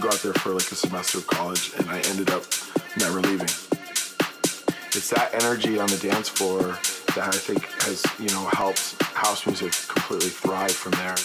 to 0.00 0.06
go 0.06 0.14
out 0.14 0.22
there 0.22 0.34
for 0.34 0.50
like 0.50 0.70
a 0.70 0.76
semester 0.76 1.18
of 1.18 1.26
college, 1.26 1.72
and 1.78 1.90
I 1.90 1.98
ended 2.10 2.30
up 2.30 2.44
never 2.98 3.20
leaving. 3.20 3.50
It's 4.94 5.10
that 5.10 5.30
energy 5.34 5.78
on 5.78 5.88
the 5.88 5.96
dance 5.96 6.28
floor 6.28 6.78
that 7.16 7.34
I 7.34 7.38
think 7.38 7.64
has, 7.82 8.04
you 8.18 8.28
know, 8.30 8.46
helped 8.52 9.00
house 9.02 9.46
music 9.46 9.72
completely 9.88 10.30
thrive 10.30 10.72
from 10.72 10.92
there. 10.92 11.16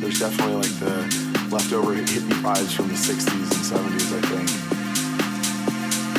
There's 0.00 0.18
definitely 0.18 0.64
like 0.64 0.78
the 0.80 0.96
leftover 1.52 1.94
hippie 1.94 2.40
vibes 2.40 2.72
from 2.72 2.88
the 2.88 2.94
60s 2.94 3.28
and 3.28 3.64
70s, 3.68 4.08
I 4.16 4.22
think. 4.32 4.48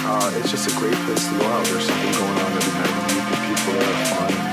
Uh, 0.06 0.38
it's 0.38 0.52
just 0.52 0.70
a 0.70 0.80
great 0.80 0.94
place 1.06 1.28
to 1.28 1.40
go 1.40 1.46
out. 1.46 1.66
There's 1.66 1.86
something 1.86 2.12
going 2.14 2.38
on 2.38 2.52
every 2.54 2.74
night. 2.78 2.94
The 3.32 3.38
people 3.50 3.74
are 3.82 4.06
fun. 4.06 4.53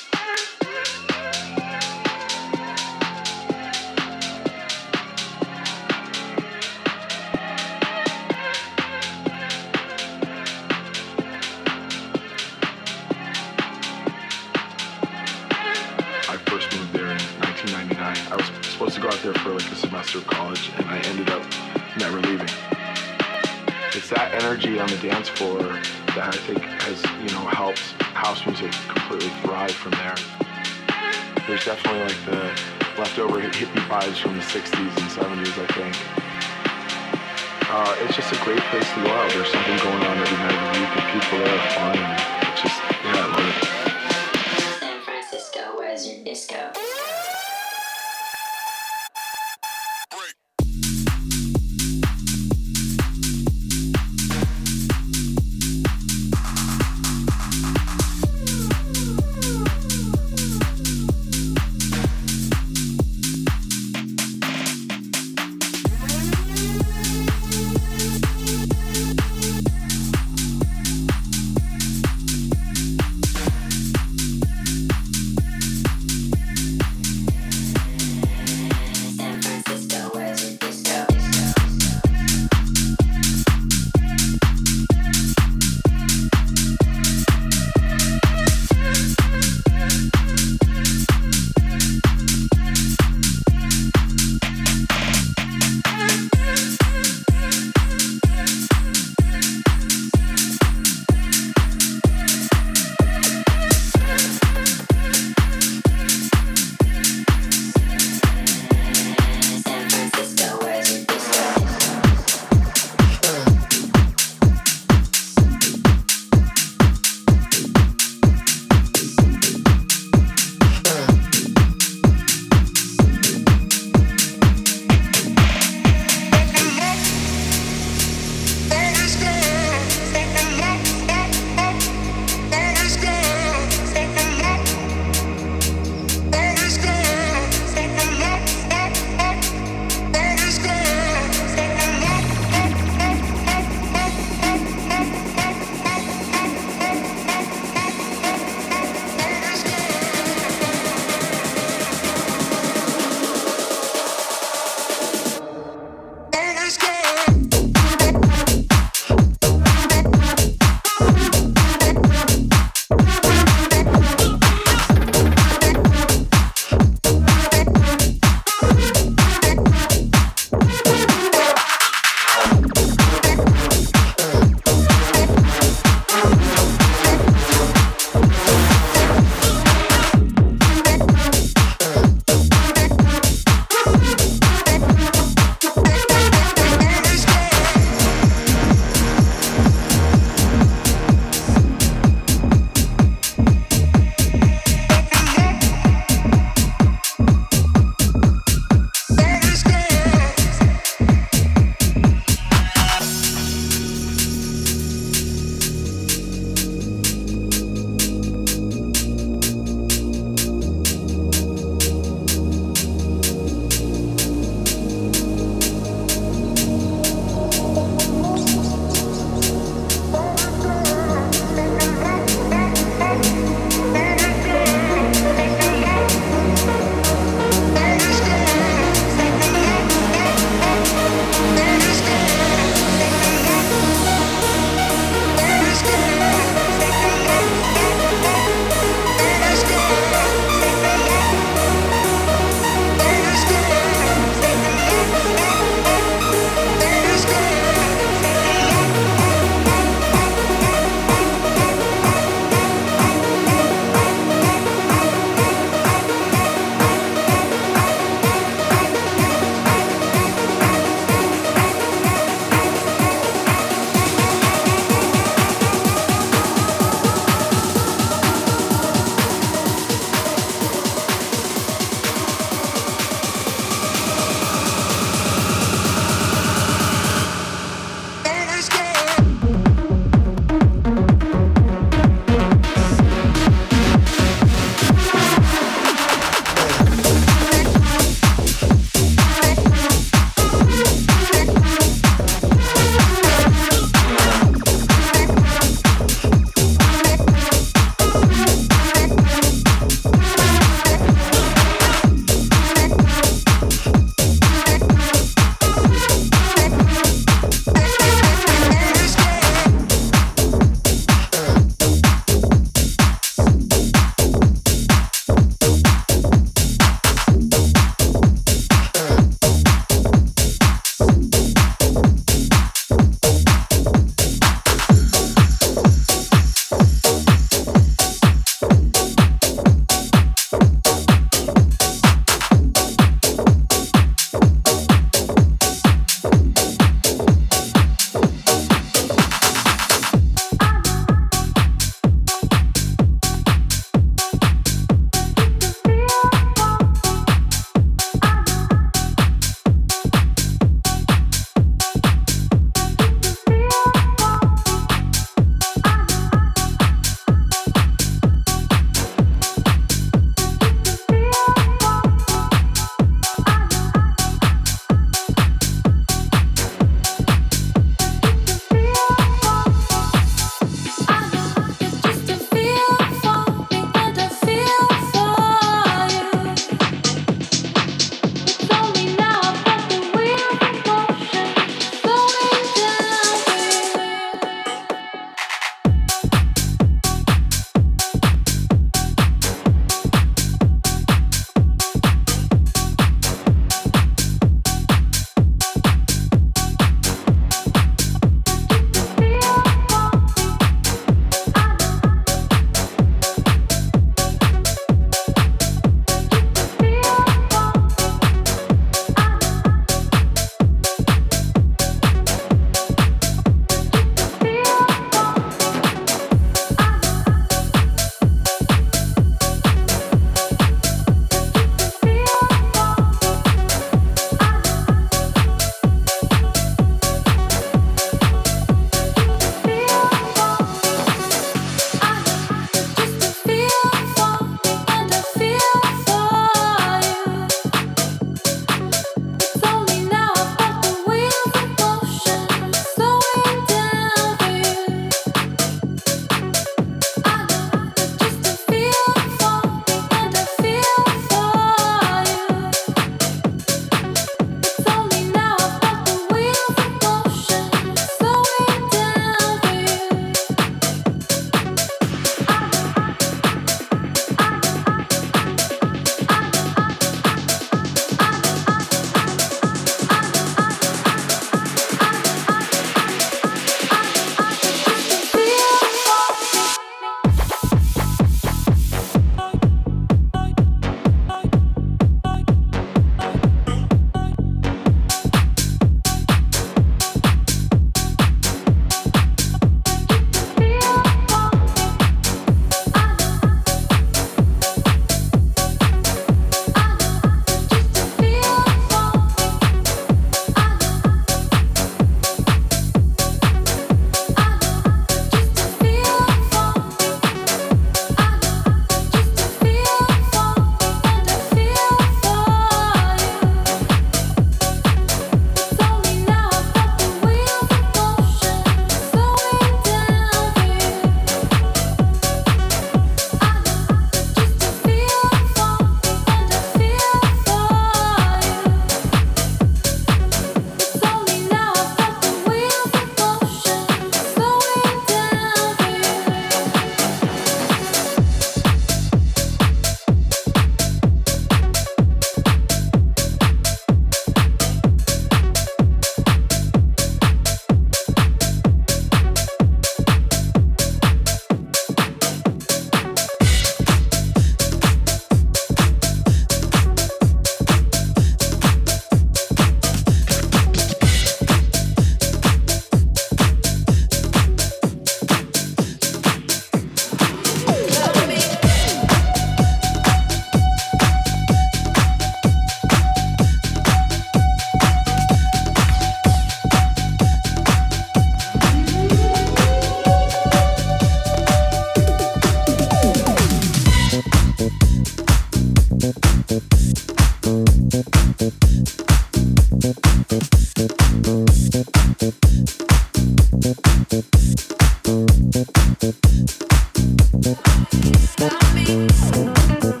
Stop 598.21 598.73
me 598.75 600.00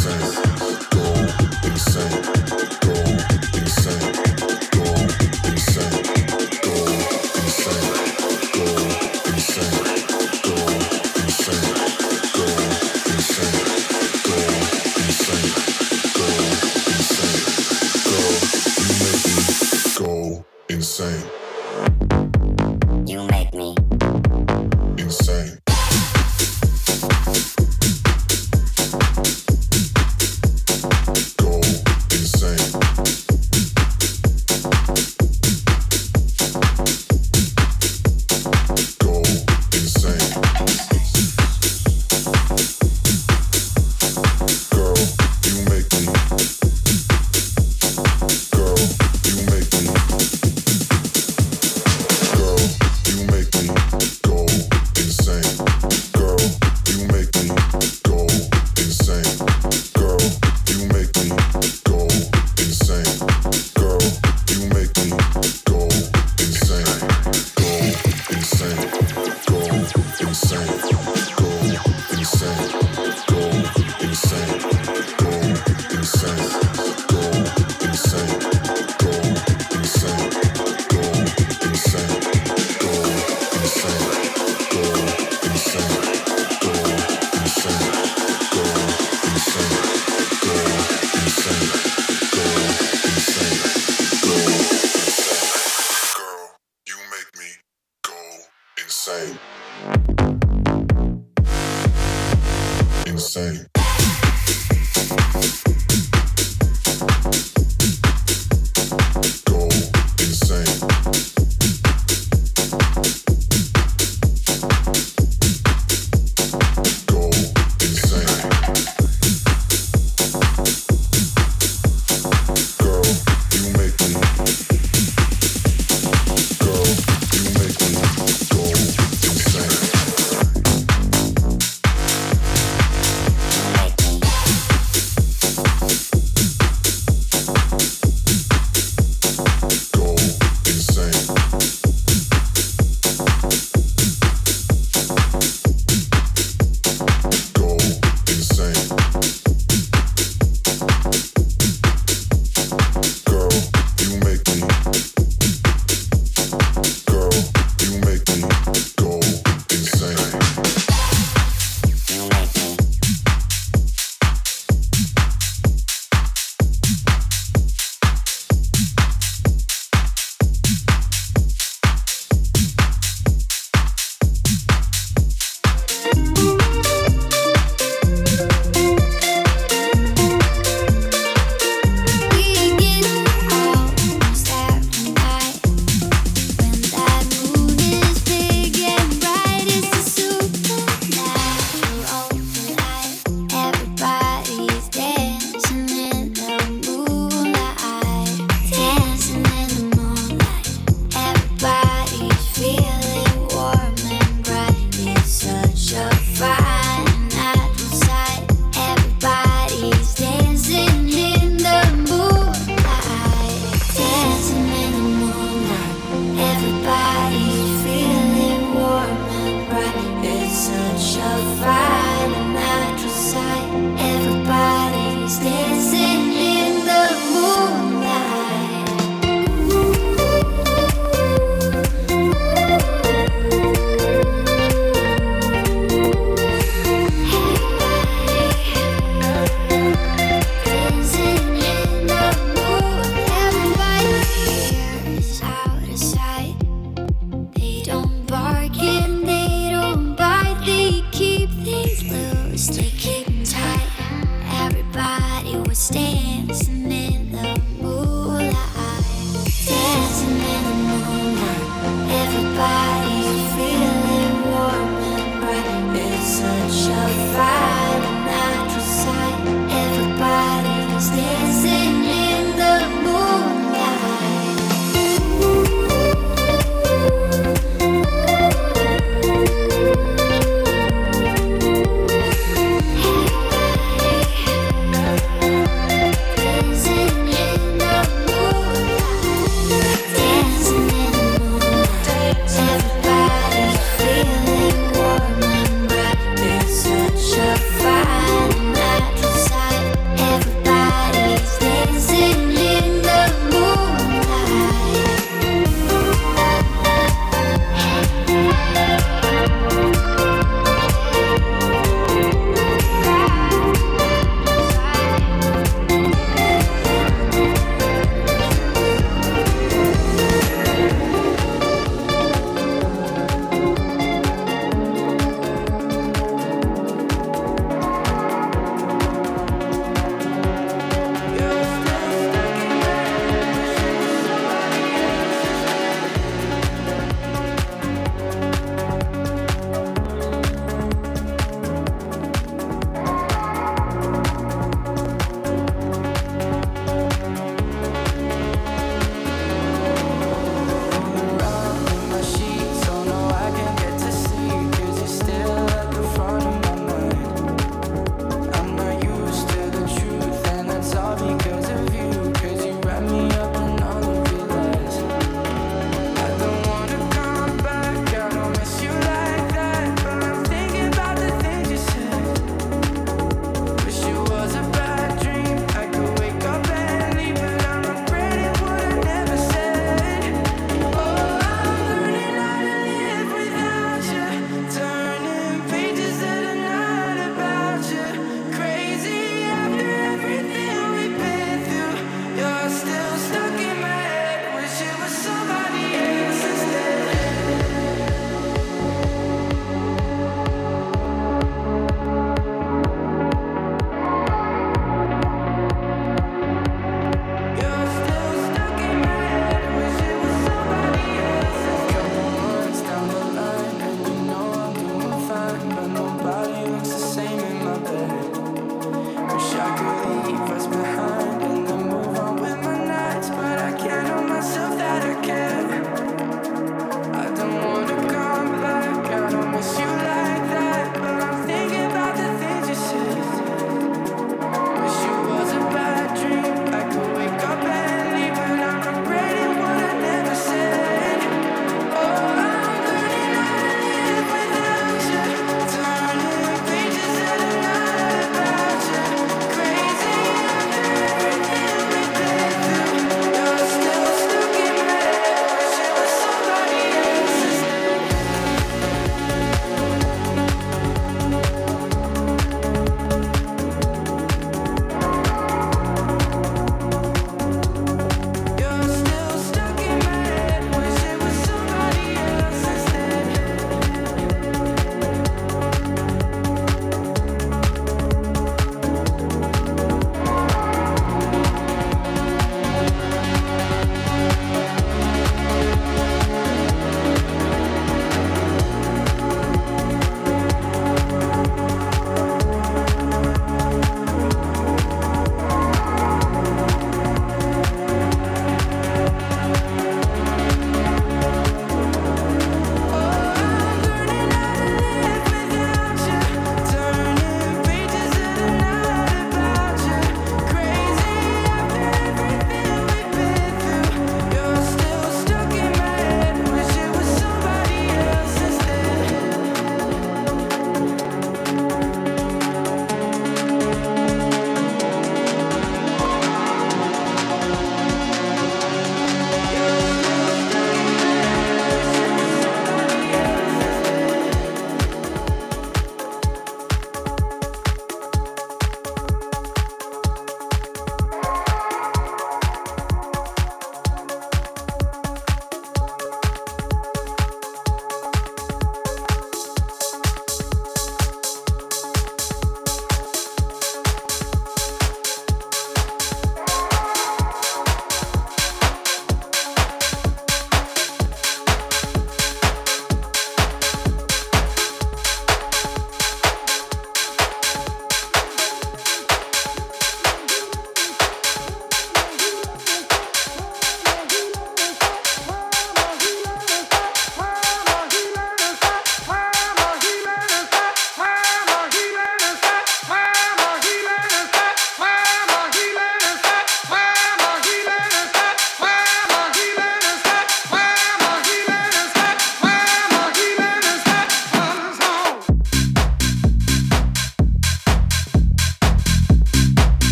you 0.00 0.10
make 1.64 2.16
me 2.16 2.21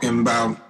talking 0.00 0.20
about 0.20 0.69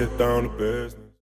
get 0.00 0.16
down, 0.16 0.29